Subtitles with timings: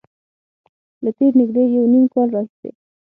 [1.03, 2.69] له تېر نږدې یو نیم کال راهیسې